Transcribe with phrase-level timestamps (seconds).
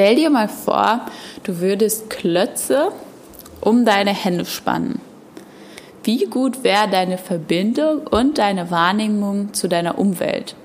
[0.00, 1.02] Stell dir mal vor,
[1.42, 2.90] du würdest Klötze
[3.60, 4.98] um deine Hände spannen.
[6.04, 10.56] Wie gut wäre deine Verbindung und deine Wahrnehmung zu deiner Umwelt?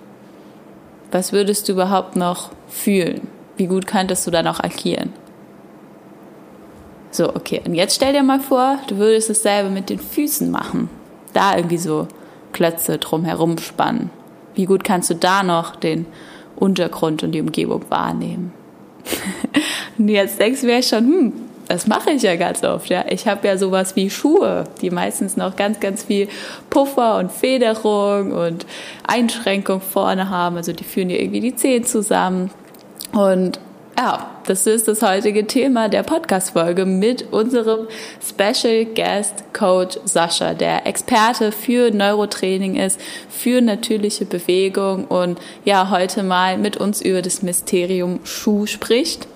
[1.11, 3.27] Was würdest du überhaupt noch fühlen?
[3.57, 5.11] Wie gut könntest du dann auch agieren?
[7.11, 7.61] So, okay.
[7.65, 10.89] Und jetzt stell dir mal vor, du würdest dasselbe mit den Füßen machen.
[11.33, 12.07] Da irgendwie so
[12.53, 14.11] Klötze drumherum spannen.
[14.53, 16.05] Wie gut kannst du da noch den
[16.55, 18.53] Untergrund und die Umgebung wahrnehmen?
[19.97, 21.33] und jetzt denkst du mir schon, hm,
[21.67, 22.89] das mache ich ja ganz oft.
[22.89, 23.05] Ja.
[23.09, 26.27] Ich habe ja sowas wie Schuhe, die meistens noch ganz, ganz viel
[26.69, 28.65] Puffer und Federung und
[29.07, 30.57] Einschränkung vorne haben.
[30.57, 32.51] Also die führen ja irgendwie die Zehen zusammen.
[33.13, 33.59] Und
[33.97, 37.87] ja, das ist das heutige Thema der Podcast-Folge mit unserem
[38.21, 42.99] Special Guest Coach Sascha, der Experte für Neurotraining ist,
[43.29, 49.27] für natürliche Bewegung und ja, heute mal mit uns über das Mysterium Schuh spricht.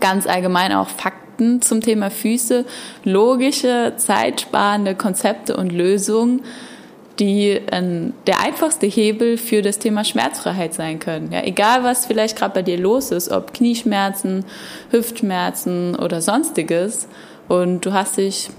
[0.00, 2.64] Ganz allgemein auch Fakten zum Thema Füße,
[3.04, 6.42] logische, zeitsparende Konzepte und Lösungen
[7.18, 11.32] die äh, der einfachste Hebel für das Thema Schmerzfreiheit sein können.
[11.32, 14.44] Ja, egal was vielleicht gerade bei dir los ist, ob Knieschmerzen,
[14.90, 17.08] Hüftschmerzen oder sonstiges,
[17.48, 18.50] und du hast dich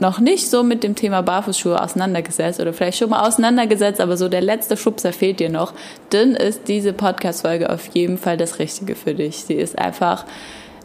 [0.00, 4.28] noch nicht so mit dem Thema Barfußschuhe auseinandergesetzt oder vielleicht schon mal auseinandergesetzt, aber so
[4.28, 5.74] der letzte Schubser fehlt dir noch,
[6.08, 9.44] dann ist diese Podcast-Folge auf jeden Fall das Richtige für dich.
[9.44, 10.24] Sie ist einfach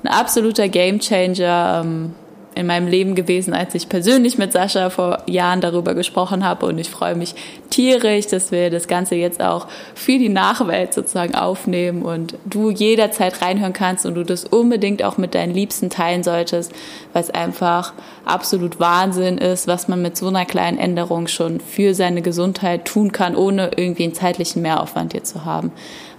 [0.03, 1.83] ein absoluter Gamechanger.
[1.85, 2.13] Ähm,
[2.55, 6.65] in meinem Leben gewesen, als ich persönlich mit Sascha vor Jahren darüber gesprochen habe.
[6.65, 7.35] Und ich freue mich
[7.69, 13.41] tierisch, dass wir das Ganze jetzt auch für die Nachwelt sozusagen aufnehmen und du jederzeit
[13.41, 16.71] reinhören kannst und du das unbedingt auch mit deinen Liebsten teilen solltest,
[17.13, 21.93] weil es einfach absolut Wahnsinn ist, was man mit so einer kleinen Änderung schon für
[21.93, 25.71] seine Gesundheit tun kann, ohne irgendwie einen zeitlichen Mehraufwand hier zu haben.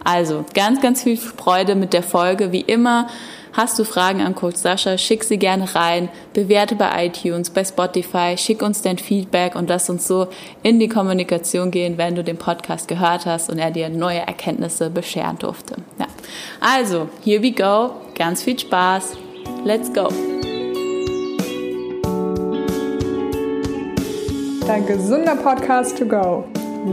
[0.05, 2.53] Also ganz, ganz viel Freude mit der Folge.
[2.53, 3.09] Wie immer
[3.57, 8.35] Hast du Fragen an Coach Sascha, schick sie gerne rein, bewerte bei iTunes, bei Spotify,
[8.37, 10.27] schick uns dein Feedback und lass uns so
[10.63, 14.91] in die Kommunikation gehen, wenn du den Podcast gehört hast und er dir neue Erkenntnisse
[14.91, 15.77] bescheren durfte.
[15.99, 16.07] Ja.
[16.61, 17.93] Also, here we go.
[18.15, 19.17] Ganz viel Spaß.
[19.65, 20.09] Let's go.
[24.67, 26.45] Dein gesunder Podcast to go.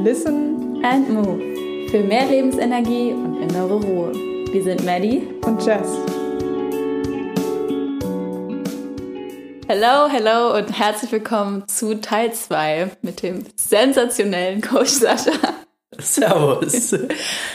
[0.02, 1.90] Listen and move.
[1.90, 4.14] Für mehr Lebensenergie und innere Ruhe.
[4.54, 6.13] Wir sind Maddie und Jess.
[9.66, 15.32] Hello, hello und herzlich willkommen zu Teil 2 mit dem sensationellen Coach Sascha.
[15.98, 16.94] Servus.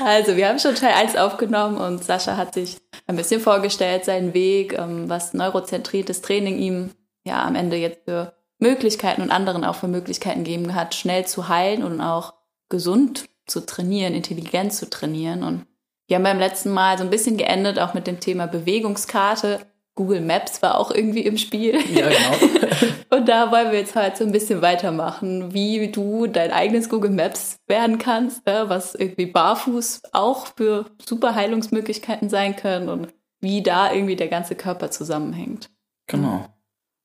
[0.03, 4.33] Also, wir haben schon Teil 1 aufgenommen und Sascha hat sich ein bisschen vorgestellt, seinen
[4.33, 6.91] Weg, ähm, was neurozentriertes Training ihm
[7.25, 11.49] ja am Ende jetzt für Möglichkeiten und anderen auch für Möglichkeiten gegeben hat, schnell zu
[11.49, 12.35] heilen und auch
[12.71, 15.43] gesund zu trainieren, intelligent zu trainieren.
[15.43, 15.67] Und
[16.07, 19.61] wir haben beim letzten Mal so ein bisschen geendet, auch mit dem Thema Bewegungskarte
[19.99, 21.75] Google Maps war auch irgendwie im Spiel.
[21.93, 22.87] Ja, genau.
[23.11, 27.11] und da wollen wir jetzt halt so ein bisschen weitermachen, wie du dein eigenes Google
[27.11, 33.09] Maps werden kannst, was irgendwie barfuß auch für super Heilungsmöglichkeiten sein können und
[33.41, 35.69] wie da irgendwie der ganze Körper zusammenhängt.
[36.07, 36.47] Genau.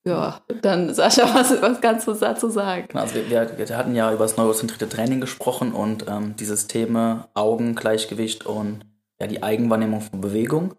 [0.06, 2.86] Ja, dann Sascha, was, was kannst du dazu sagen?
[2.90, 6.46] Genau, also wir, wir, wir hatten ja über das neurozentrierte Training gesprochen und ähm, die
[6.46, 8.86] Systeme Augen, Gleichgewicht und
[9.20, 10.76] ja, die Eigenwahrnehmung von Bewegung.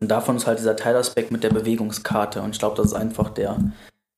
[0.00, 2.42] Und davon ist halt dieser Teilaspekt mit der Bewegungskarte.
[2.42, 3.56] Und ich glaube, das ist einfach der,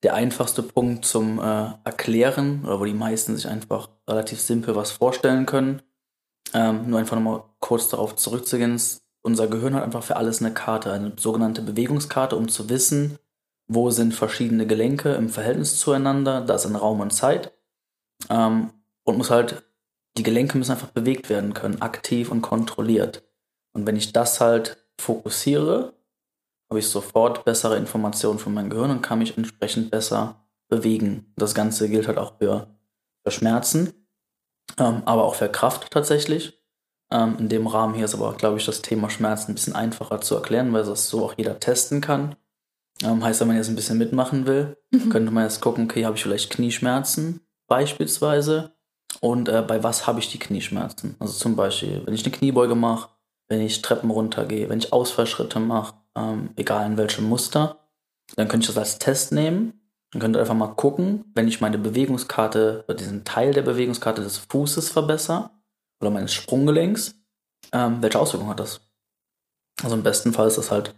[0.02, 4.90] der einfachste Punkt zum äh, Erklären, oder wo die meisten sich einfach relativ simpel was
[4.90, 5.82] vorstellen können.
[6.54, 8.80] Ähm, nur einfach nochmal kurz darauf zurückzugehen.
[9.22, 13.18] Unser Gehirn hat einfach für alles eine Karte, eine sogenannte Bewegungskarte, um zu wissen,
[13.68, 17.52] wo sind verschiedene Gelenke im Verhältnis zueinander, da ist ein Raum und Zeit.
[18.30, 18.70] Ähm,
[19.04, 19.62] und muss halt,
[20.16, 23.22] die Gelenke müssen einfach bewegt werden können, aktiv und kontrolliert.
[23.72, 25.94] Und wenn ich das halt fokussiere,
[26.68, 31.32] habe ich sofort bessere Informationen von meinem Gehirn und kann mich entsprechend besser bewegen.
[31.36, 32.78] Das Ganze gilt halt auch für,
[33.24, 33.92] für Schmerzen,
[34.78, 36.62] ähm, aber auch für Kraft tatsächlich.
[37.10, 40.20] Ähm, in dem Rahmen hier ist aber, glaube ich, das Thema Schmerzen ein bisschen einfacher
[40.20, 42.36] zu erklären, weil das so auch jeder testen kann.
[43.02, 45.08] Ähm, heißt, wenn man jetzt ein bisschen mitmachen will, mhm.
[45.08, 48.72] könnte man jetzt gucken, okay, habe ich vielleicht Knieschmerzen beispielsweise
[49.20, 51.16] und äh, bei was habe ich die Knieschmerzen?
[51.18, 53.08] Also zum Beispiel, wenn ich eine Kniebeuge mache,
[53.48, 57.78] wenn ich Treppen runtergehe, wenn ich Ausfallschritte mache, ähm, egal in welchem Muster,
[58.36, 59.80] dann könnte ich das als Test nehmen.
[60.10, 64.22] Dann könnt ihr einfach mal gucken, wenn ich meine Bewegungskarte oder diesen Teil der Bewegungskarte
[64.22, 65.50] des Fußes verbessere
[66.00, 67.14] oder meines Sprunggelenks,
[67.72, 68.80] ähm, welche Auswirkungen hat das?
[69.82, 70.94] Also im besten Fall ist das halt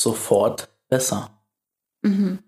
[0.00, 1.30] sofort besser.
[2.02, 2.40] Mhm.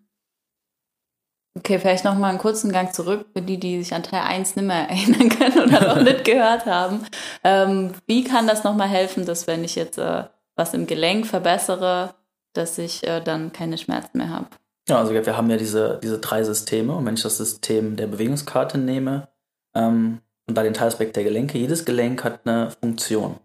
[1.57, 4.57] Okay, vielleicht noch mal einen kurzen Gang zurück für die, die sich an Teil 1
[4.57, 7.07] nicht mehr erinnern können oder noch nicht gehört haben.
[7.45, 10.25] Ähm, wie kann das noch mal helfen, dass wenn ich jetzt äh,
[10.57, 12.15] was im Gelenk verbessere,
[12.55, 14.47] dass ich äh, dann keine Schmerzen mehr habe.
[14.89, 18.07] Ja, also wir haben ja diese, diese drei Systeme und wenn ich das System der
[18.07, 19.29] Bewegungskarte nehme
[19.75, 23.37] ähm, und da den Teilaspekt der Gelenke, jedes Gelenk hat eine Funktion.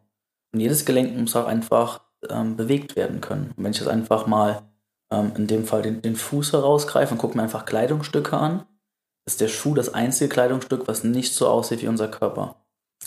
[0.51, 3.53] Und jedes Gelenk muss auch einfach ähm, bewegt werden können.
[3.56, 4.63] Und wenn ich jetzt einfach mal
[5.11, 8.65] ähm, in dem Fall den, den Fuß herausgreife und gucke mir einfach Kleidungsstücke an,
[9.25, 12.56] ist der Schuh das einzige Kleidungsstück, was nicht so aussieht wie unser Körper.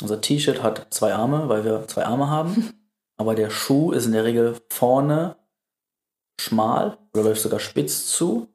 [0.00, 2.72] Unser T-Shirt hat zwei Arme, weil wir zwei Arme haben,
[3.16, 5.36] aber der Schuh ist in der Regel vorne
[6.40, 8.48] schmal oder läuft sogar spitz zu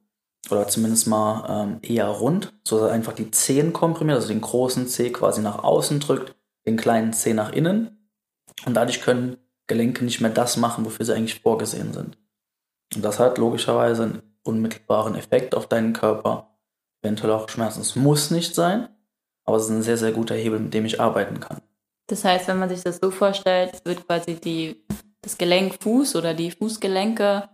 [0.49, 4.41] oder zumindest mal ähm, eher rund, so dass er einfach die Zehen komprimiert, also den
[4.41, 6.35] großen Zeh quasi nach außen drückt,
[6.65, 8.11] den kleinen Zeh nach innen
[8.65, 12.17] und dadurch können Gelenke nicht mehr das machen, wofür sie eigentlich vorgesehen sind.
[12.95, 16.57] Und das hat logischerweise einen unmittelbaren Effekt auf deinen Körper,
[17.01, 17.81] eventuell auch Schmerzen.
[17.81, 18.89] Es muss nicht sein,
[19.43, 21.61] aber es ist ein sehr, sehr guter Hebel, mit dem ich arbeiten kann.
[22.07, 24.85] Das heißt, wenn man sich das so vorstellt, wird quasi die,
[25.21, 27.49] das Gelenk Fuß oder die Fußgelenke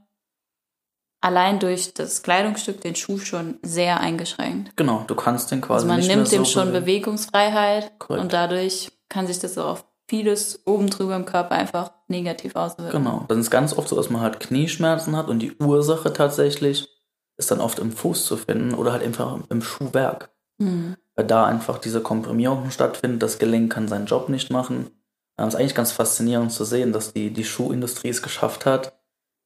[1.21, 4.75] allein durch das Kleidungsstück, den Schuh schon sehr eingeschränkt.
[4.75, 6.85] Genau, du kannst den quasi Also man nimmt mehr dem so schon bewegen.
[6.85, 8.23] Bewegungsfreiheit Korrekt.
[8.23, 13.03] und dadurch kann sich das auch auf vieles oben drüber im Körper einfach negativ auswirken.
[13.03, 16.87] Genau, dann ist ganz oft so, dass man halt Knieschmerzen hat und die Ursache tatsächlich
[17.35, 20.29] ist dann oft im Fuß zu finden oder halt einfach im Schuhwerk.
[20.59, 20.97] Mhm.
[21.15, 24.91] Weil da einfach diese Komprimierung stattfindet, das Gelenk kann seinen Job nicht machen.
[25.39, 28.93] Ähm, Es ist eigentlich ganz faszinierend zu sehen, dass die, die Schuhindustrie es geschafft hat,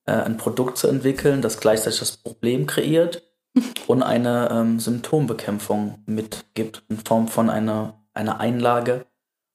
[0.05, 3.23] äh, ein Produkt zu entwickeln, das gleichzeitig das Problem kreiert
[3.87, 9.05] und eine ähm, Symptombekämpfung mitgibt in Form von einer, einer Einlage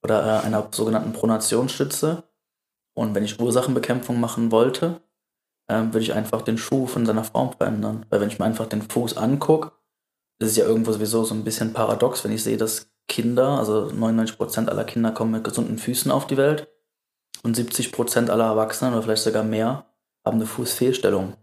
[0.02, 2.24] oder äh, einer sogenannten Pronationsstütze.
[2.94, 5.00] Und wenn ich Ursachenbekämpfung machen wollte,
[5.68, 8.06] ähm, würde ich einfach den Schuh von seiner Form verändern.
[8.10, 9.72] Weil wenn ich mir einfach den Fuß angucke,
[10.38, 13.88] ist es ja irgendwo sowieso so ein bisschen paradox, wenn ich sehe, dass Kinder, also
[13.88, 16.68] 99% aller Kinder kommen mit gesunden Füßen auf die Welt
[17.42, 19.86] und 70% aller Erwachsenen oder vielleicht sogar mehr
[20.24, 21.34] haben eine Fußfehlstellung.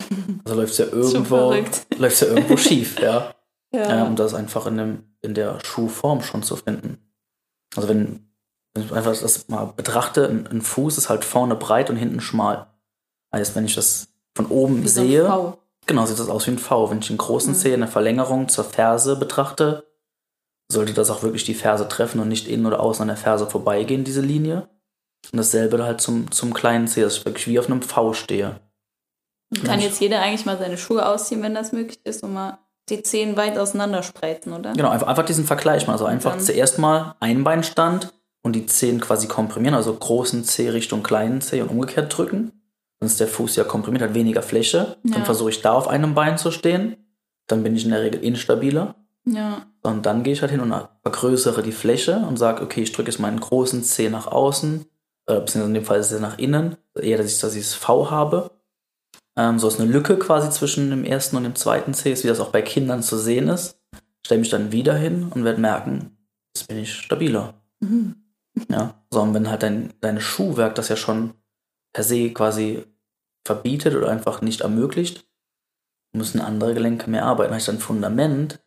[0.44, 1.54] Also läuft es ja irgendwo,
[1.96, 3.32] läuft's ja irgendwo schief, ja.
[3.72, 4.02] Ja.
[4.02, 7.03] Ähm, und das einfach in, dem, in der Schuhform schon zu finden.
[7.76, 8.28] Also wenn,
[8.74, 12.20] wenn ich einfach das mal betrachte, ein, ein Fuß ist halt vorne breit und hinten
[12.20, 12.66] schmal.
[13.34, 15.58] Heißt, wenn ich das von oben Wie so ein sehe, V.
[15.86, 16.90] genau, sieht das aus wie ein V.
[16.90, 17.56] Wenn ich den großen Mhm.
[17.56, 19.86] Zeh in der Verlängerung zur Ferse betrachte,
[20.70, 23.46] sollte das auch wirklich die Ferse treffen und nicht innen oder außen an der Ferse
[23.48, 24.68] vorbeigehen, diese Linie.
[25.32, 28.60] Und dasselbe halt zum, zum kleinen Zeh, dass ich wirklich wie auf einem V stehe.
[29.64, 32.58] Kann jetzt jeder eigentlich mal seine Schuhe ausziehen, wenn das möglich ist, und mal
[32.88, 34.72] die Zehen weit auseinander spreizen, oder?
[34.72, 35.94] Genau, einfach, einfach diesen Vergleich mal.
[35.94, 41.02] Also einfach dann- zuerst mal Einbeinstand und die Zehen quasi komprimieren, also großen Zeh Richtung
[41.02, 42.52] kleinen Zeh und umgekehrt drücken.
[43.00, 44.96] Dann ist der Fuß ja komprimiert, hat weniger Fläche.
[45.02, 45.24] Dann Ja.
[45.24, 46.96] versuche ich da auf einem Bein zu stehen.
[47.46, 48.94] Dann bin ich in der Regel instabiler.
[49.26, 49.66] Ja.
[49.82, 53.10] Und dann gehe ich halt hin und vergrößere die Fläche und sage, okay, ich drücke
[53.10, 54.84] jetzt meinen großen Zeh nach außen,
[55.26, 57.74] äh, beziehungsweise in dem Fall ist er nach innen, eher, dass ich, dass ich das
[57.74, 58.50] V habe.
[59.36, 62.40] Ähm, so ist eine Lücke quasi zwischen dem ersten und dem zweiten ist, wie das
[62.40, 63.80] auch bei Kindern zu sehen ist.
[64.24, 66.16] Stelle mich dann wieder hin und werde merken,
[66.56, 67.54] jetzt bin ich stabiler.
[67.80, 68.16] Mhm.
[68.68, 71.34] Ja, so, und wenn halt dein, dein Schuhwerk das ja schon
[71.92, 72.84] per se quasi
[73.44, 75.26] verbietet oder einfach nicht ermöglicht,
[76.12, 77.52] müssen andere Gelenke mehr arbeiten.
[77.52, 78.64] Heißt, dein Fundament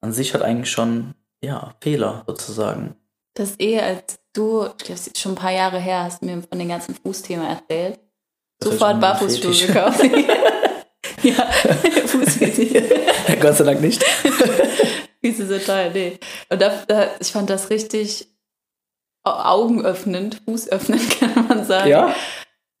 [0.00, 2.94] an sich hat eigentlich schon, ja, Fehler sozusagen.
[3.34, 6.22] Das ist eher als du, ich glaube, es ist schon ein paar Jahre her, hast
[6.22, 7.98] mir von den ganzen Fußthema erzählt.
[8.62, 10.00] Sofort Barfußschuhe gekauft.
[11.22, 11.34] ja,
[12.06, 12.82] Fußfetisch.
[13.40, 14.02] Gott sei Dank nicht.
[15.24, 16.18] Füße sind toll, nee.
[16.50, 18.26] Und da, da, ich fand das richtig
[19.22, 21.88] au- augenöffnend, fußöffnend, kann man sagen.
[21.90, 22.14] Ja?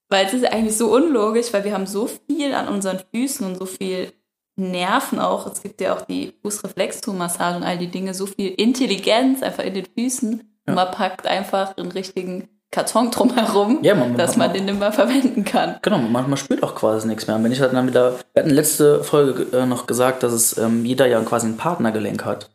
[0.08, 3.56] Weil es ist eigentlich so unlogisch, weil wir haben so viel an unseren Füßen und
[3.58, 4.12] so viel
[4.56, 5.46] Nerven auch.
[5.46, 9.74] Es gibt ja auch die Fußreflexzonenmassage und all die Dinge, so viel Intelligenz einfach in
[9.74, 10.58] den Füßen.
[10.66, 14.90] Und man packt einfach einen richtigen Karton drumherum, Ja, man- dass man- man den immer
[14.92, 15.76] verwenden kann.
[15.82, 17.36] Genau, manchmal spürt auch quasi nichts mehr.
[17.36, 20.58] Und wenn ich halt dann wieder, wir hatten letzte Folge äh, noch gesagt, dass es
[20.58, 22.50] ähm, jeder ja quasi ein Partnergelenk hat.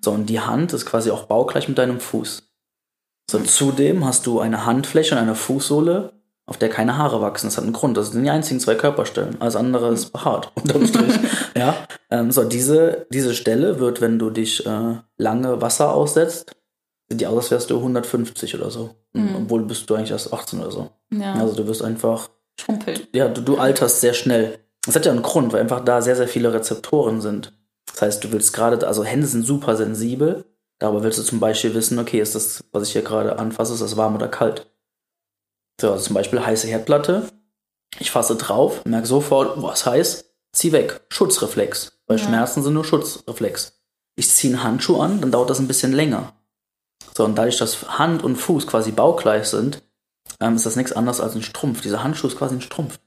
[0.00, 2.44] So, und die Hand ist quasi auch baugleich mit deinem Fuß.
[3.30, 6.12] So, zudem hast du eine Handfläche und eine Fußsohle,
[6.48, 7.48] auf der keine Haare wachsen.
[7.48, 7.96] Das hat einen Grund.
[7.96, 9.40] Das sind die einzigen zwei Körperstellen.
[9.40, 11.12] Alles andere ist behaart, unterm Strich.
[11.56, 11.74] ja.
[12.10, 16.52] Ähm, so, diese, diese Stelle wird, wenn du dich äh, lange Wasser aussetzt,
[17.08, 18.94] sieht die aus, als wärst du 150 oder so.
[19.36, 20.90] Obwohl bist du eigentlich erst 18 oder so.
[21.12, 22.28] Ja, Also du wirst einfach
[22.60, 23.00] schrumpeln.
[23.14, 24.58] ja, du, du alterst sehr schnell.
[24.84, 27.52] Das hat ja einen Grund, weil einfach da sehr, sehr viele Rezeptoren sind.
[27.86, 30.44] Das heißt, du willst gerade, also Hände sind super sensibel,
[30.78, 33.82] darüber willst du zum Beispiel wissen, okay, ist das, was ich hier gerade anfasse, ist
[33.82, 34.66] das warm oder kalt?
[35.80, 37.28] So, also zum Beispiel heiße Herdplatte.
[37.98, 41.00] Ich fasse drauf, merke sofort, boah, ist heiß, zieh weg.
[41.08, 41.92] Schutzreflex.
[42.06, 42.24] Weil Ja.
[42.24, 43.72] Schmerzen sind nur Schutzreflex.
[44.16, 46.32] Ich ziehe einen Handschuh an, dann dauert das ein bisschen länger.
[47.16, 49.82] So, und dadurch, dass Hand und Fuß quasi baugleich sind,
[50.38, 51.80] ähm, ist das nichts anderes als ein Strumpf.
[51.80, 53.00] Dieser Handschuh ist quasi ein Strumpf.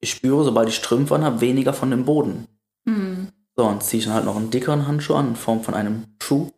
[0.00, 2.46] Ich spüre, sobald ich Strümpfe anhabe, weniger von dem Boden.
[2.86, 3.28] Hm.
[3.54, 6.06] So, und ziehe ich dann halt noch einen dickeren Handschuh an, in Form von einem
[6.22, 6.52] Schuh.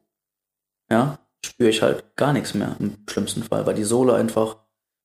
[0.93, 4.59] Ja, spüre ich halt gar nichts mehr im schlimmsten Fall, weil die Sohle einfach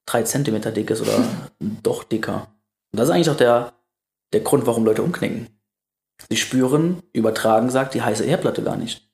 [0.06, 1.18] drei Zentimeter dick ist oder
[1.82, 2.48] doch dicker.
[2.92, 3.74] Und das ist eigentlich auch der,
[4.34, 5.48] der Grund, warum Leute umknicken.
[6.30, 9.07] Sie spüren, übertragen sagt, die heiße Herdplatte gar nicht.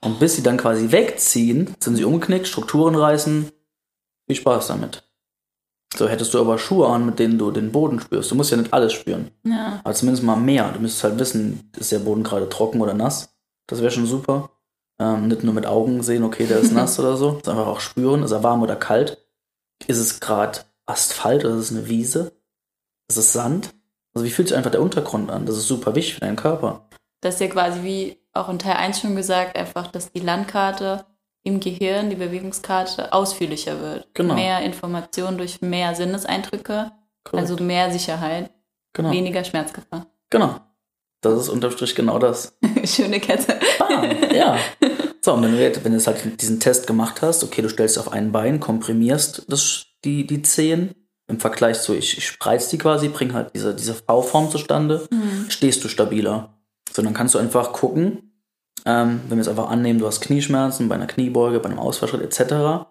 [0.00, 3.50] Und bis sie dann quasi wegziehen, sind sie umgeknickt, Strukturen reißen.
[4.26, 5.04] Viel Spaß damit.
[5.96, 8.30] So hättest du aber Schuhe an, mit denen du den Boden spürst.
[8.30, 9.30] Du musst ja nicht alles spüren.
[9.44, 9.80] Ja.
[9.82, 10.70] Aber zumindest mal mehr.
[10.72, 13.34] Du müsstest halt wissen, ist der Boden gerade trocken oder nass.
[13.66, 14.50] Das wäre schon super.
[14.98, 17.40] Ähm, nicht nur mit Augen sehen, okay, der ist nass oder so.
[17.44, 19.18] sondern einfach auch spüren, ist er warm oder kalt.
[19.86, 22.32] Ist es gerade Asphalt oder ist es eine Wiese?
[23.08, 23.70] Ist es Sand?
[24.14, 25.46] Also wie fühlt sich einfach der Untergrund an?
[25.46, 26.88] Das ist super wichtig für deinen Körper.
[27.20, 31.04] Das ist ja quasi wie auch in Teil 1 schon gesagt, einfach, dass die Landkarte
[31.42, 34.08] im Gehirn, die Bewegungskarte, ausführlicher wird.
[34.14, 34.34] Genau.
[34.34, 36.90] Mehr Informationen durch mehr Sinneseindrücke,
[37.24, 37.50] Korrekt.
[37.50, 38.50] also mehr Sicherheit,
[38.92, 39.10] genau.
[39.12, 40.06] weniger Schmerzgefahr.
[40.30, 40.56] Genau.
[41.20, 42.56] Das ist unterm Strich genau das.
[42.84, 43.58] Schöne Kette.
[43.78, 44.58] Bam, ja.
[45.24, 47.68] So, und wenn du, jetzt- wenn du jetzt halt diesen Test gemacht hast, okay, du
[47.68, 50.94] stellst auf ein Bein, komprimierst das, die, die Zehen
[51.28, 55.08] im Vergleich zu, ich, ich spreiz die quasi, bring halt diese, diese V-Form zustande,
[55.48, 56.54] stehst du stabiler.
[56.92, 58.25] So, dann kannst du einfach gucken,
[58.86, 62.22] ähm, wenn wir jetzt einfach annehmen, du hast Knieschmerzen bei einer Kniebeuge, bei einem Ausfallschritt
[62.22, 62.86] etc.,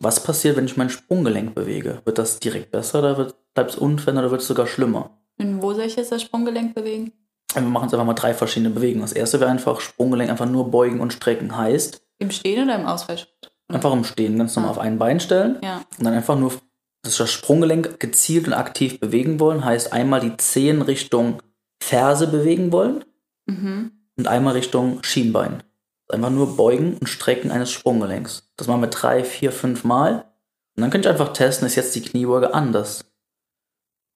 [0.00, 2.02] was passiert, wenn ich mein Sprunggelenk bewege?
[2.04, 5.18] Wird das direkt besser oder wird, bleibt es unverändert oder wird es sogar schlimmer?
[5.40, 7.12] Und wo soll ich jetzt das Sprunggelenk bewegen?
[7.54, 9.00] Wir machen jetzt einfach mal drei verschiedene Bewegungen.
[9.00, 11.56] Das erste wäre einfach Sprunggelenk einfach nur beugen und strecken.
[11.56, 13.50] Heißt, Im Stehen oder im Ausfallschritt?
[13.70, 14.72] einfach im Stehen ganz normal Ah.
[14.72, 15.82] auf ein Bein stellen Ja.
[15.98, 16.52] und dann einfach nur
[17.02, 19.64] das Sprunggelenk gezielt und aktiv bewegen wollen.
[19.64, 21.42] Heißt einmal die Zehen Richtung
[21.82, 23.04] Ferse bewegen wollen
[23.46, 23.92] Mhm.
[24.18, 25.62] Und einmal Richtung Schienbein.
[26.08, 28.50] Einfach nur beugen und strecken eines Sprunggelenks.
[28.56, 30.24] Das machen wir drei, vier, fünf Mal.
[30.76, 33.04] Und dann könnt ihr einfach testen, ist jetzt die Kniebeuge anders?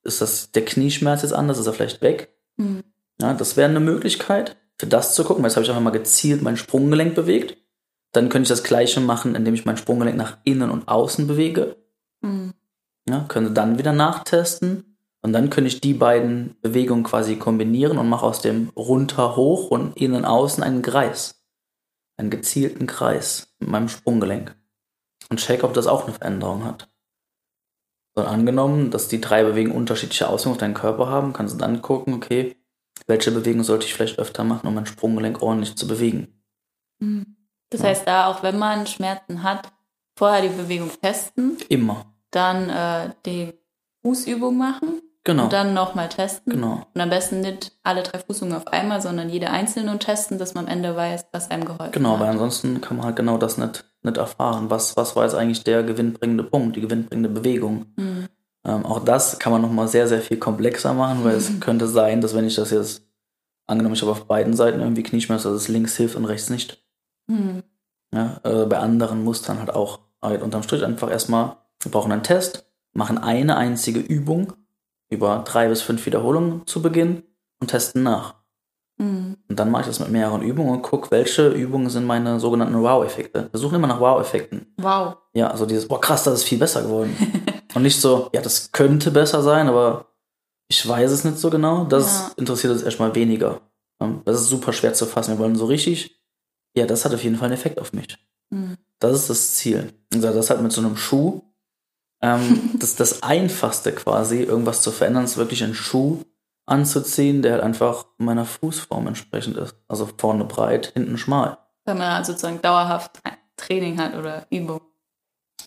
[0.03, 1.59] Ist das der Knieschmerz jetzt anders?
[1.59, 2.35] Ist er vielleicht weg?
[2.57, 2.83] Mhm.
[3.21, 5.43] Ja, das wäre eine Möglichkeit, für das zu gucken.
[5.43, 7.57] weil Jetzt habe ich einfach mal gezielt mein Sprunggelenk bewegt.
[8.11, 11.77] Dann könnte ich das gleiche machen, indem ich mein Sprunggelenk nach innen und außen bewege.
[12.21, 12.53] Mhm.
[13.07, 14.92] Ja, könnte dann wieder nachtesten.
[15.25, 19.71] Und dann könnte ich die beiden Bewegungen quasi kombinieren und mache aus dem runter hoch
[19.71, 21.41] und innen außen einen Kreis.
[22.17, 24.55] Einen gezielten Kreis mit meinem Sprunggelenk.
[25.29, 26.89] Und check, ob das auch eine Veränderung hat.
[28.15, 31.81] So, angenommen, dass die drei Bewegungen unterschiedliche Auswirkungen auf deinen Körper haben, kannst du dann
[31.81, 32.57] gucken, okay,
[33.07, 36.43] welche Bewegung sollte ich vielleicht öfter machen, um mein Sprunggelenk ordentlich zu bewegen.
[36.99, 37.37] Mhm.
[37.69, 37.87] Das Ja.
[37.87, 39.71] heißt, da auch wenn man Schmerzen hat,
[40.15, 42.13] vorher die Bewegung testen, Immer.
[42.29, 43.53] dann äh, die
[44.03, 45.45] Fußübung machen Genau.
[45.45, 46.51] und dann nochmal testen.
[46.53, 46.85] Genau.
[46.93, 50.53] Und am besten nicht alle drei Fußübungen auf einmal, sondern jede einzelne und testen, dass
[50.53, 52.33] man am Ende weiß, was einem geholfen Genau, weil hat.
[52.33, 54.69] ansonsten kann man halt genau das nicht, nicht erfahren.
[54.69, 57.85] Was, was war jetzt eigentlich der gewinnbringende Punkt, die gewinnbringende Bewegung?
[57.95, 58.27] Mhm.
[58.65, 62.19] Ähm, auch das kann man nochmal sehr, sehr viel komplexer machen, weil es könnte sein,
[62.19, 63.03] dass wenn ich das jetzt,
[63.65, 66.83] angenommen ich habe auf beiden Seiten irgendwie Knieschmerzen, dass es links hilft und rechts nicht.
[67.27, 67.63] Mhm.
[68.13, 69.99] Ja, äh, bei anderen Mustern halt auch.
[70.19, 74.53] Aber unterm Strich einfach erstmal, wir brauchen einen Test, machen eine einzige Übung
[75.13, 77.23] über drei bis fünf Wiederholungen zu Beginn
[77.61, 78.35] und testen nach.
[78.97, 79.37] Mhm.
[79.49, 82.81] Und dann mache ich das mit mehreren Übungen und gucke, welche Übungen sind meine sogenannten
[82.81, 83.49] Wow-Effekte.
[83.51, 84.73] Wir suchen immer nach Wow-Effekten.
[84.77, 85.17] Wow.
[85.33, 87.15] Ja, also dieses, boah krass, das ist viel besser geworden.
[87.73, 90.07] und nicht so, ja, das könnte besser sein, aber
[90.67, 91.85] ich weiß es nicht so genau.
[91.85, 92.31] Das Ja.
[92.37, 93.61] interessiert uns erstmal weniger.
[93.99, 95.31] Ähm, Das ist super schwer zu fassen.
[95.35, 96.19] Wir wollen so richtig,
[96.75, 98.17] ja, das hat auf jeden Fall einen Effekt auf mich.
[98.51, 98.77] Mhm.
[98.99, 99.93] Das ist das Ziel.
[100.13, 101.41] Und das halt mit so einem Schuh.
[102.23, 106.21] Ähm, das das Einfachste quasi, irgendwas zu verändern, ist wirklich einen Schuh
[106.65, 109.75] anzuziehen, der halt einfach meiner Fußform entsprechend ist.
[109.89, 111.57] Also vorne breit, hinten schmal.
[111.85, 113.19] Wenn man sozusagen dauerhaft
[113.57, 114.79] Training hat oder Übung.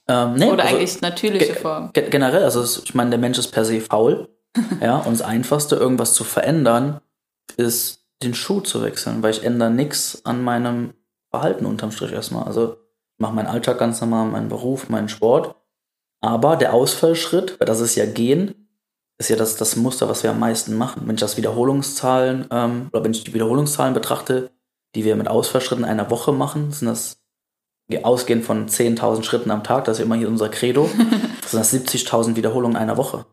[0.08, 1.90] Ähm, nee, Oder also eigentlich natürliche Form.
[1.92, 4.28] ge- generell, also ich meine, der Mensch ist per se faul.
[4.80, 7.00] ja, und das Einfachste, irgendwas zu verändern,
[7.58, 10.94] ist den Schuh zu wechseln, weil ich ändere nichts an meinem
[11.30, 12.44] Verhalten unterm Strich erstmal.
[12.44, 15.54] Also ich mache meinen Alltag ganz normal, meinen Beruf, meinen Sport.
[16.20, 18.68] Aber der Ausfallschritt, weil das ist ja Gehen,
[19.18, 21.02] ist ja das, das Muster, was wir am meisten machen.
[21.06, 24.50] Wenn ich das Wiederholungszahlen, ähm, oder wenn ich die Wiederholungszahlen betrachte,
[24.94, 27.18] die wir mit Ausfallschritten einer Woche machen, sind das
[28.02, 30.86] ausgehend von 10.000 Schritten am Tag, das ist immer hier unser Credo,
[31.46, 33.26] sind das 70.000 Wiederholungen einer Woche.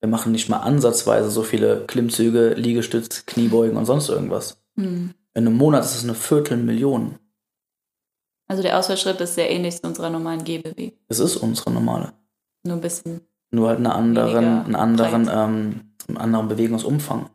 [0.00, 4.60] Wir machen nicht mal ansatzweise so viele Klimmzüge, Liegestütz, Kniebeugen und sonst irgendwas.
[4.74, 5.14] Mhm.
[5.34, 7.18] In einem Monat ist es eine Viertelmillion.
[8.52, 10.98] Also der Ausfallschritt ist sehr ähnlich zu unserer normalen Gehbewegung.
[11.08, 12.12] Es ist unsere normale.
[12.64, 13.22] Nur ein bisschen.
[13.50, 17.30] Nur halt eine anderen, einen anderen, ähm, einen anderen Bewegungsumfang.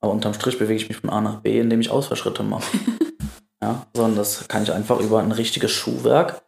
[0.00, 2.78] Aber unterm Strich bewege ich mich von A nach B, indem ich Ausfallschritte mache.
[3.60, 6.44] ja, sondern das kann ich einfach über ein richtiges Schuhwerk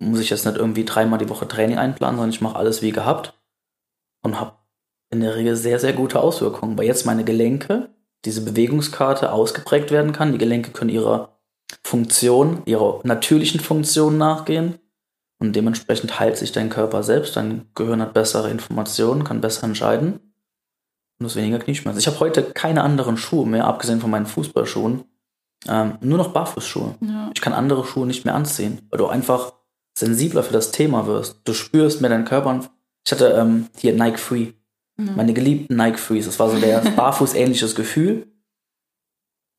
[0.00, 2.90] muss ich jetzt nicht irgendwie dreimal die Woche Training einplanen, sondern ich mache alles wie
[2.90, 3.38] gehabt
[4.22, 4.54] und habe
[5.10, 6.78] in der Regel sehr, sehr gute Auswirkungen.
[6.78, 7.90] Weil jetzt meine Gelenke,
[8.24, 10.32] diese Bewegungskarte ausgeprägt werden kann.
[10.32, 11.39] Die Gelenke können ihrer
[11.82, 14.78] Funktion, ihrer natürlichen Funktion nachgehen.
[15.38, 20.12] Und dementsprechend heilt sich dein Körper selbst, dein Gehirn hat bessere Informationen, kann besser entscheiden.
[20.12, 20.20] Und
[21.20, 21.98] du hast weniger Knieschmerzen.
[21.98, 25.04] Ich habe heute keine anderen Schuhe mehr, abgesehen von meinen Fußballschuhen.
[25.68, 26.94] Ähm, nur noch Barfußschuhe.
[27.00, 27.30] Ja.
[27.34, 29.52] Ich kann andere Schuhe nicht mehr anziehen, weil du einfach
[29.96, 31.40] sensibler für das Thema wirst.
[31.44, 32.60] Du spürst mehr deinen Körper.
[33.06, 34.52] Ich hatte ähm, hier Nike Free.
[35.16, 36.26] Meine geliebten Nike Frees.
[36.26, 38.26] Das war so der Barfuß-ähnliches Gefühl.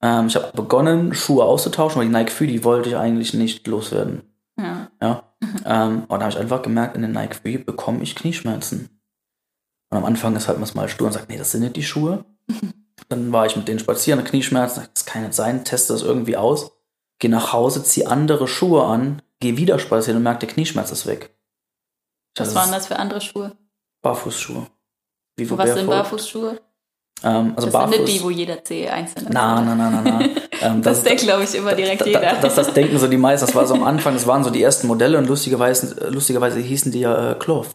[0.01, 3.67] Ähm, ich habe begonnen, Schuhe auszutauschen, weil die Nike Free, die wollte ich eigentlich nicht
[3.67, 4.23] loswerden.
[4.57, 4.89] Ja.
[5.01, 5.23] Ja.
[5.65, 9.01] ähm, und da habe ich einfach gemerkt, in den Nike Free bekomme ich Knieschmerzen.
[9.89, 11.83] Und am Anfang ist halt man mal stur und sagt, nee, das sind nicht die
[11.83, 12.25] Schuhe.
[13.09, 16.71] Dann war ich mit denen spazieren, Knieschmerzen, das kann nicht sein, teste das irgendwie aus.
[17.19, 21.05] Geh nach Hause, zieh andere Schuhe an, geh wieder spazieren und merk, der Knieschmerz ist
[21.07, 21.35] weg.
[22.37, 23.57] Was waren das für andere Schuhe?
[24.01, 24.67] Barfußschuhe.
[25.37, 25.87] Und was sind.
[25.87, 26.61] Barfußschuhe?
[27.23, 27.95] Ähm, also Das Barfuß.
[27.95, 29.33] sind nicht die, wo jeder Zeh einzeln ist.
[29.33, 30.25] Na, na, na, na, na.
[30.63, 32.19] Ähm, Das denkt, glaube ich, immer direkt da, jeder.
[32.21, 33.45] da, das, das denken so die meisten.
[33.47, 36.91] Das war so am Anfang, das waren so die ersten Modelle und lustigerweise, lustigerweise hießen
[36.91, 37.69] die ja äh, Cloth.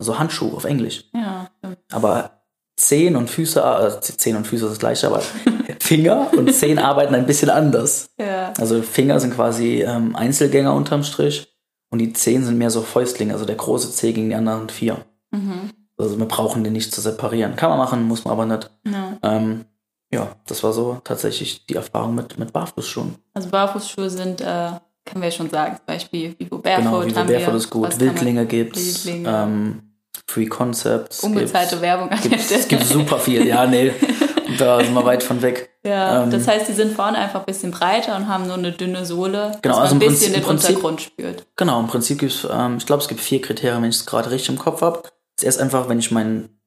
[0.00, 1.04] Also Handschuh auf Englisch.
[1.14, 1.78] ja, stimmt.
[1.92, 2.42] Aber
[2.76, 5.20] Zehen und Füße, also Zehen und Füße ist das gleiche, aber
[5.78, 8.10] Finger und Zehen arbeiten ein bisschen anders.
[8.18, 8.52] Ja.
[8.58, 11.46] Also Finger sind quasi ähm, Einzelgänger unterm Strich
[11.90, 14.96] und die Zehen sind mehr so Fäustlinge, also der große Zeh gegen die anderen vier.
[15.30, 15.70] Mhm.
[15.98, 17.56] Also wir brauchen den nicht zu separieren.
[17.56, 18.70] Kann man machen, muss man aber nicht.
[18.84, 19.18] ja.
[19.22, 19.64] Ähm,
[20.12, 23.14] ja, das war so tatsächlich die Erfahrung mit, mit Barfußschuhen.
[23.32, 24.70] Also Barfußschuhe sind, äh,
[25.06, 27.56] können wir schon sagen, zum Beispiel Vivo Barefoot Genau, Vivo haben Barefoot wir.
[27.56, 27.82] ist gut.
[27.90, 29.06] Man- Wildlinge gibt's.
[29.06, 29.28] Wildlinge.
[29.30, 29.82] Ähm,
[30.26, 31.20] Free Concepts.
[31.20, 32.60] Unbezahlte Werbung an der Gibt's, Stelle.
[32.60, 33.46] es gibt super viel.
[33.46, 33.92] Ja, nee,
[34.58, 35.70] da sind wir weit von weg.
[35.84, 38.72] Ja, Ähm, das heißt, die sind vorne einfach ein bisschen breiter und haben nur eine
[38.72, 41.46] dünne Sohle, Genau, dass man also ein im bisschen Prinzip- den Untergrund spürt.
[41.56, 44.30] Genau, im Prinzip gibt's, ähm, ich glaube, es gibt vier Kriterien, wenn ich es gerade
[44.30, 45.02] richtig im Kopf habe.
[45.36, 46.60] Das erst einfach, wenn ich meinen,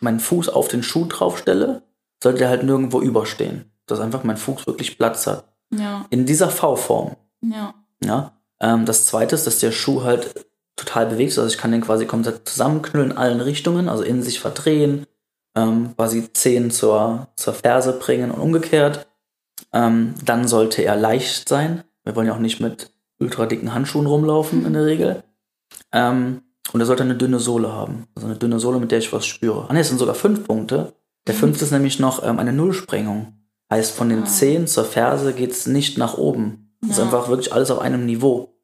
[0.00, 1.82] meinen Fuß auf den Schuh draufstelle,
[2.22, 3.70] sollte der halt nirgendwo überstehen.
[3.86, 5.44] Dass einfach mein Fuß wirklich Platz hat.
[5.70, 7.16] Ja, In dieser V-Form.
[7.42, 7.74] ja.
[8.04, 8.32] Ja.
[8.60, 11.38] Ähm, das zweite ist, dass der Schuh halt total bewegt ist.
[11.38, 15.06] Also ich kann den quasi komplett zusammenknüllen in allen Richtungen, also in sich verdrehen,
[15.54, 19.06] ähm, quasi Zehen zur, zur Ferse bringen und umgekehrt.
[19.72, 21.84] Ähm, dann sollte er leicht sein.
[22.04, 25.22] Wir wollen ja auch nicht mit ultra dicken Handschuhen rumlaufen in der Regel.
[25.92, 28.06] Ähm, und er sollte eine dünne Sohle haben.
[28.14, 29.66] Also eine dünne Sohle, mit der ich was spüre.
[29.68, 30.94] Ah ne, es sind sogar fünf Punkte.
[31.26, 33.32] Der fünfte ist nämlich noch ähm, eine Nullsprengung.
[33.70, 34.26] Heißt, von den Ah.
[34.26, 36.76] Zehen zur Ferse geht's nicht nach oben.
[36.82, 37.04] Es ist Ja.
[37.04, 38.54] einfach wirklich alles auf einem Niveau.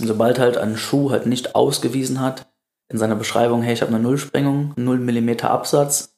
[0.00, 2.50] Und sobald halt ein Schuh halt nicht ausgewiesen hat,
[2.88, 6.16] in seiner Beschreibung, hey, ich habe eine Nullsprengung, 0 mm Absatz,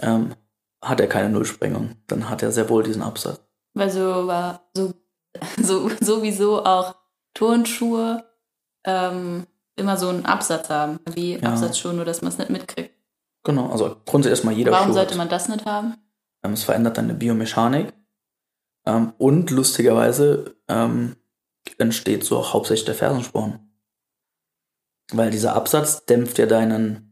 [0.00, 0.34] ähm,
[0.82, 1.96] hat er keine Nullsprengung.
[2.06, 3.40] Dann hat er sehr wohl diesen Absatz.
[3.74, 4.94] Weil so, war- so,
[5.62, 6.94] so sowieso auch
[7.34, 8.24] Turnschuhe
[8.84, 11.50] ähm, immer so einen Absatz haben, wie Ja.
[11.50, 12.94] Absatzschuhe, nur dass man es nicht mitkriegt.
[13.44, 14.94] Genau, also grundsätzlich erstmal jeder Warum Schuh.
[14.94, 15.94] sollte man das nicht haben?
[16.42, 17.92] Ähm, es verändert deine Biomechanik.
[18.86, 21.16] Ähm, und lustigerweise ähm,
[21.78, 23.60] entsteht so auch hauptsächlich der Fersensporn.
[25.12, 27.02] Weil dieser Absatz dämpft ja deinen,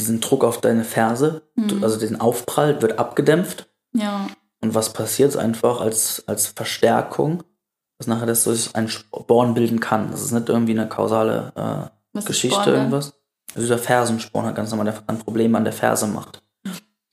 [0.00, 1.84] diesen Druck auf deine Ferse, Mhm.
[1.84, 3.68] also diesen Aufprall wird abgedämpft.
[3.92, 4.26] Ja,
[4.60, 7.44] Und was passiert einfach als, als Verstärkung,
[7.98, 10.10] dass nachher das sich ein Sporn bilden kann.
[10.10, 13.14] Das ist nicht irgendwie eine kausale äh, Geschichte, irgendwas.
[13.50, 16.42] Also dieser Fersensporn hat ganz normal der ein Problem an der Ferse macht.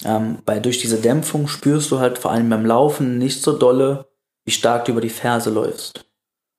[0.04, 4.08] Ähm, weil durch diese Dämpfung spürst du halt vor allem beim Laufen nicht so dolle,
[4.46, 6.06] wie stark du über die Ferse läufst.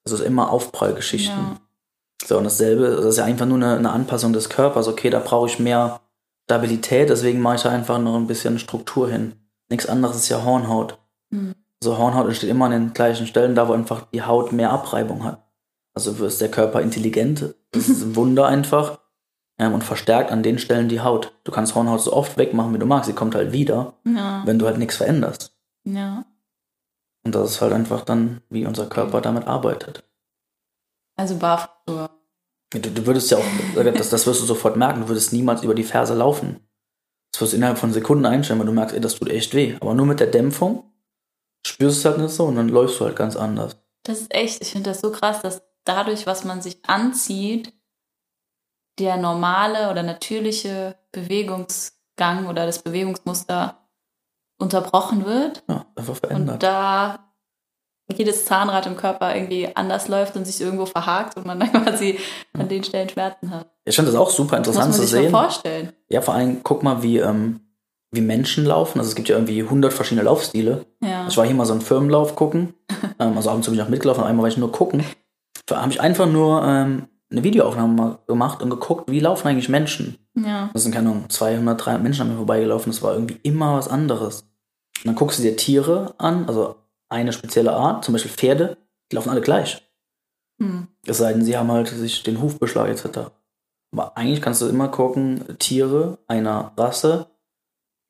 [0.04, 1.37] Das ist immer Aufprallgeschichten.
[1.37, 1.56] Ja.
[2.24, 4.87] So, und dasselbe, das ist ja einfach nur eine, eine Anpassung des Körpers.
[4.87, 6.00] Okay, da brauche ich mehr
[6.44, 9.35] Stabilität, deswegen mache ich da einfach noch ein bisschen Struktur hin.
[9.68, 10.98] Nichts anderes ist ja Hornhaut.
[11.30, 11.54] Mhm.
[11.82, 15.24] Also Hornhaut entsteht immer an den gleichen Stellen, da wo einfach die Haut mehr Abreibung
[15.24, 15.42] hat.
[15.94, 19.00] Also ist der Körper intelligent, das ist ein Wunder einfach
[19.58, 21.32] ähm, und verstärkt an den Stellen die Haut.
[21.42, 24.60] Du kannst Hornhaut so oft wegmachen, wie du magst, sie kommt halt wieder, Ja, wenn
[24.60, 25.56] du halt nichts veränderst.
[25.84, 26.24] ja.
[27.24, 30.04] Und das ist halt einfach dann, wie unser Körper damit arbeitet.
[31.16, 32.10] Also Barfußschuhe.
[32.72, 35.74] Du, du würdest ja auch, das, das wirst du sofort merken, du würdest niemals über
[35.74, 36.60] die Ferse laufen.
[37.32, 39.76] Das wirst du innerhalb von Sekunden einstellen, weil du merkst, ey, das tut echt weh.
[39.80, 40.91] Aber nur mit der Dämpfung
[41.66, 43.77] spürst du es halt nicht so und dann läufst du halt ganz anders.
[44.05, 47.72] Das ist echt, ich finde das so krass, dass dadurch, was man sich anzieht,
[48.98, 53.79] der normale oder natürliche Bewegungsgang oder das Bewegungsmuster
[54.59, 56.62] unterbrochen wird Ja, einfach und verändert.
[56.62, 57.33] da
[58.12, 62.18] jedes Zahnrad im Körper irgendwie anders läuft und sich irgendwo verhakt und man dann quasi
[62.53, 63.70] an den Stellen Schmerzen hat.
[63.85, 65.31] Ich finde das auch super Das muss interessant man zu sich mal sehen.
[65.31, 65.92] vorstellen.
[66.09, 67.61] Ja, vor allem guck mal, wie, ähm,
[68.12, 68.98] wie Menschen laufen.
[68.98, 70.87] Also es gibt ja irgendwie 100 verschiedene Laufstile.
[71.03, 71.27] Ja.
[71.27, 72.75] Ich war hier mal so einen Firmenlauf gucken.
[73.18, 75.05] ähm, also ab und zu bin ich auch mitgelaufen, einmal war ich nur gucken.
[75.66, 80.18] Da habe ich einfach nur ähm, eine Videoaufnahme gemacht und geguckt, wie laufen eigentlich Menschen.
[80.35, 80.70] Ja.
[80.72, 82.92] Das sind keine Ahnung, 200, 300 Menschen an mir vorbeigelaufen.
[82.92, 84.42] Das war irgendwie immer was anderes.
[84.98, 86.77] Und dann guckst du dir Tiere an, also
[87.09, 88.77] eine spezielle Art, zum Beispiel Pferde,
[89.11, 89.83] die laufen alle gleich.
[90.61, 90.88] Hm.
[91.07, 93.31] Es sei denn, sie haben halt sich den Hufbeschlag etc.
[93.92, 97.27] Aber eigentlich kannst du immer gucken, Tiere einer Rasse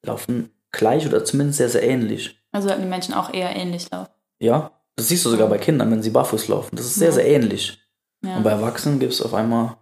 [0.05, 2.38] laufen gleich oder zumindest sehr, sehr ähnlich.
[2.53, 4.11] Also sollten die Menschen auch eher ähnlich laufen.
[4.41, 6.77] Ja, das siehst du sogar bei Kindern, wenn sie barfuß laufen.
[6.77, 7.15] Das ist sehr, Ja.
[7.15, 7.79] sehr ähnlich.
[8.25, 8.37] Ja.
[8.37, 9.77] Und bei Erwachsenen gibt es auf einmal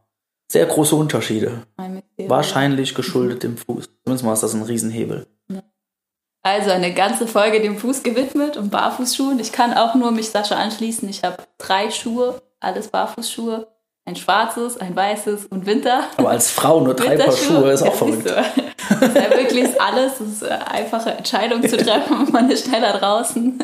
[0.51, 1.63] sehr große Unterschiede.
[2.19, 3.89] Wahrscheinlich geschuldet dem Fuß.
[4.05, 5.27] Zumindest mal ist das ein Riesenhebel.
[6.43, 9.39] Also eine ganze Folge dem Fuß gewidmet und Barfußschuhen.
[9.41, 11.07] Ich kann auch nur mich Sascha anschließen.
[11.11, 13.69] Ich habe drei Schuhe, alles Barfußschuhe.
[14.07, 16.05] Ein schwarzes, ein weißes und Winter.
[16.17, 17.33] Aber als Frau nur drei Paar.
[17.37, 18.33] Schuhe ist auch verrückt.
[18.91, 20.19] Das ist ja wirklich alles.
[20.19, 22.29] Das ist eine einfache Entscheidung zu treffen.
[22.33, 23.63] Man ist schneller draußen.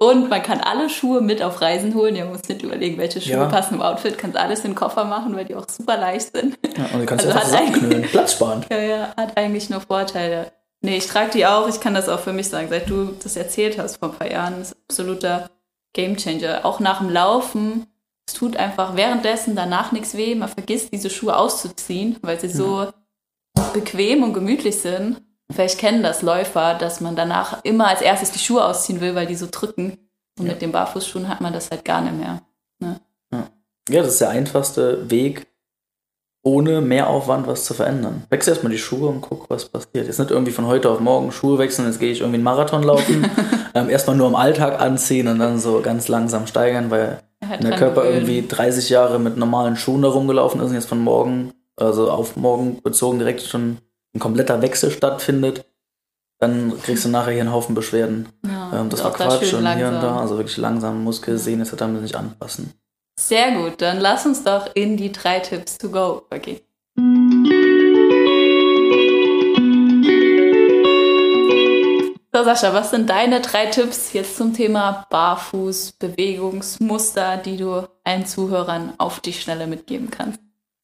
[0.00, 2.14] Und man kann alle Schuhe mit auf Reisen holen.
[2.14, 3.44] Ihr müsst nicht überlegen, welche Schuhe Ja.
[3.46, 4.16] passen im Outfit.
[4.16, 6.56] Kannst alles in den Koffer machen, weil die auch super leicht sind.
[6.76, 8.02] Ja, und du kannst Also ja zusammenknüllen.
[8.02, 8.66] Platzsparend.
[8.70, 10.52] Ja, ja, hat eigentlich nur Vorteile.
[10.82, 11.68] Nee, ich trage die auch.
[11.68, 12.68] Ich kann das auch für mich sagen.
[12.70, 15.50] Seit du das erzählt hast vor ein paar Jahren, ist absoluter
[15.94, 16.60] Gamechanger.
[16.64, 17.86] Auch nach dem Laufen.
[18.28, 20.34] Es tut einfach währenddessen danach nichts weh.
[20.36, 22.86] Man vergisst, diese Schuhe auszuziehen, weil sie so
[23.72, 25.20] bequem und gemütlich sind.
[25.50, 29.26] Vielleicht kennen das Läufer, dass man danach immer als erstes die Schuhe ausziehen will, weil
[29.26, 29.96] die so drücken.
[30.38, 30.52] Und Ja.
[30.52, 32.40] mit den Barfußschuhen hat man das halt gar nicht mehr.
[33.90, 35.46] Ja, das ist der einfachste Weg,
[36.44, 38.24] ohne Mehraufwand was zu verändern.
[38.28, 40.06] Wechsel erstmal die Schuhe und guck, was passiert.
[40.06, 42.82] Jetzt nicht irgendwie von heute auf morgen Schuhe wechseln, jetzt gehe ich irgendwie einen Marathon
[42.82, 43.24] laufen.
[43.74, 47.76] ähm, erstmal nur im Alltag anziehen und dann so ganz langsam steigern, weil Halt der
[47.76, 48.16] Körper gewöhnen.
[48.28, 52.36] irgendwie 30 Jahre mit normalen Schuhen da rumgelaufen ist und jetzt von morgen, also auf
[52.36, 53.78] morgen bezogen direkt schon
[54.14, 55.64] ein kompletter Wechsel stattfindet,
[56.40, 58.28] dann kriegst du nachher hier einen Haufen Beschwerden.
[58.46, 60.02] Ja, Ähm, das war Quatsch und hier und langsam.
[60.02, 61.72] da, also wirklich langsam Muskelsehnen etc.
[61.86, 62.72] müssen sich anpassen.
[63.18, 66.60] Sehr gut, dann lass uns doch in die drei Tipps to go übergehen.
[72.32, 78.26] So, Sascha, was sind deine drei Tipps jetzt zum Thema Barfuß, Bewegungsmuster, die du allen
[78.26, 80.38] Zuhörern auf die Schnelle mitgeben kannst?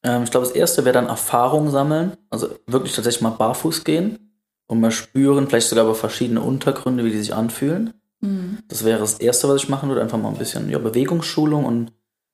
[0.05, 2.13] Ähm, ich glaube, das erste wäre dann Erfahrung sammeln.
[2.31, 7.11] Also wirklich tatsächlich mal barfuß gehen und mal spüren, vielleicht sogar über verschiedene Untergründe, wie
[7.11, 7.95] die sich anfühlen.
[8.21, 8.59] Mhm.
[8.69, 10.03] Das wäre das erste, was ich machen würde.
[10.03, 11.93] Einfach mal ein bisschen ja, Bewegungsschulung und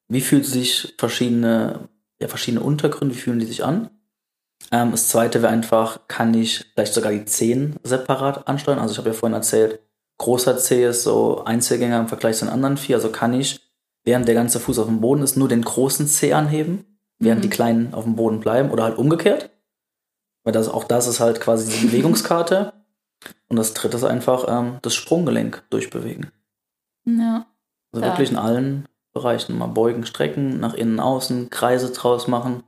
[0.09, 1.89] wie fühlt sich verschiedene,
[2.21, 3.91] ja, verschiedene Untergründe, wie fühlen die sich an?
[4.73, 8.81] Ähm, das zweite wäre einfach, kann ich vielleicht sogar die Zehen separat ansteuern?
[8.81, 9.81] Also ich habe ja vorhin erzählt,
[10.19, 12.97] großer Zeh ist so Einzelgänger im Vergleich zu den anderen vier.
[12.97, 13.61] Also kann ich,
[14.05, 16.85] während der ganze Fuß auf dem Boden ist, nur den großen Zeh anheben,
[17.21, 17.43] während Mhm.
[17.43, 19.51] die kleinen auf dem Boden bleiben oder halt umgekehrt.
[20.43, 22.73] Weil das, auch das ist halt quasi die Bewegungskarte.
[23.49, 26.31] Und das dritte ist einfach ähm, das Sprunggelenk durchbewegen.
[27.05, 27.47] Ja.
[27.93, 28.13] Also Ja.
[28.13, 32.63] wirklich in allen Bereichen mal beugen, strecken, nach innen, außen, Kreise draus machen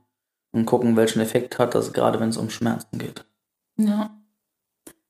[0.53, 3.25] und gucken, welchen Effekt hat das, gerade wenn es um Schmerzen geht.
[3.79, 4.11] ja.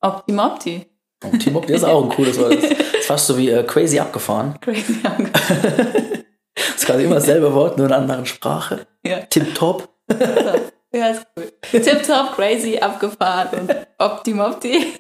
[0.01, 0.87] Optim Opti.
[1.25, 2.55] Und Team Up, der ist auch ein cooles Wort.
[2.57, 4.59] Das ist fast so wie äh, crazy abgefahren.
[4.61, 4.97] Crazy.
[6.55, 8.87] Das ist quasi immer dasselbe Wort, nur in einer anderen Sprache.
[9.05, 9.21] ja.
[9.23, 9.89] Tip top.
[10.95, 11.51] Ja, ist cool.
[11.71, 14.79] Tipptopp, crazy, abgefahren und optim opti.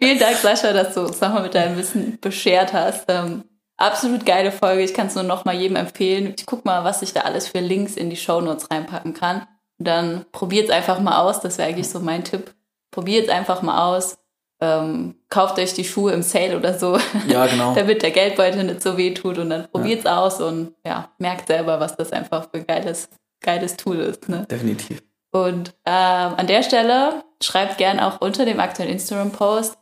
[0.00, 3.04] Vielen Dank, Sascha, dass du uns nochmal mit deinem Wissen beschert hast.
[3.08, 3.44] Ähm,
[3.76, 4.82] absolut geile Folge.
[4.82, 6.34] Ich kann es nur nochmal jedem empfehlen.
[6.38, 9.46] Ich guck mal, was ich da alles für Links in die Shownotes reinpacken kann.
[9.78, 11.40] Und dann probiert es einfach mal aus.
[11.40, 12.54] Das wäre eigentlich so mein Tipp.
[12.90, 14.16] Probiert es einfach mal aus.
[14.60, 17.74] Ähm, kauft euch die Schuhe im Sale oder so, Ja, genau.
[17.76, 19.38] damit der Geldbeutel nicht so weh tut.
[19.38, 23.08] Und dann probiert es aus und ja, merkt selber, was das einfach für ein geiles,
[23.40, 24.28] geiles Tool ist.
[24.28, 24.46] Ne?
[24.50, 25.02] Definitiv.
[25.30, 29.76] Und ähm, an der Stelle schreibt gern auch unter dem aktuellen Instagram-Post,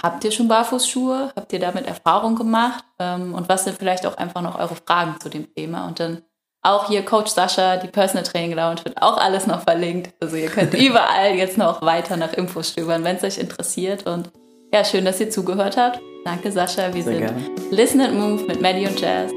[0.00, 1.32] habt ihr schon Barfußschuhe?
[1.34, 2.84] Habt ihr damit Erfahrung gemacht?
[2.98, 5.86] Ähm, und was sind vielleicht auch einfach noch eure Fragen zu dem Thema?
[5.86, 6.22] Und dann
[6.64, 10.10] auch hier Coach Sascha, die Personal Training Lounge wird auch alles noch verlinkt.
[10.20, 14.06] Also ihr könnt überall jetzt noch weiter nach Infos stöbern, wenn es euch interessiert.
[14.06, 14.30] Und
[14.72, 16.00] ja, schön, dass ihr zugehört habt.
[16.24, 17.42] Danke Sascha, wir Sehr sind gerne.
[17.70, 19.30] Listen and Move mit Maddie und Jazz.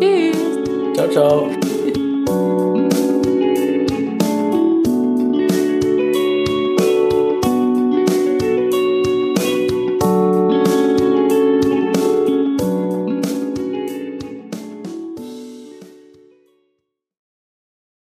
[0.00, 0.36] Tschüss!
[0.94, 1.81] Ciao, ciao.